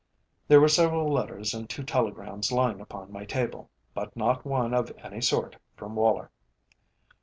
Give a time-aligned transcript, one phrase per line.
[0.47, 4.91] There were several letters and two telegrams lying upon my table, but not one of
[5.03, 6.31] any sort from Woller.